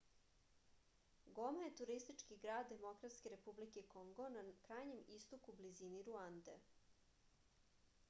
goma 1.39 1.65
je 1.67 1.73
turistički 1.81 2.39
grad 2.47 2.69
demokratske 2.73 3.33
republike 3.35 3.85
kongo 3.95 4.29
na 4.39 4.45
krajnjem 4.67 5.07
istoku 5.07 5.51
u 5.51 5.61
blizini 5.63 6.05
ruande 6.11 6.61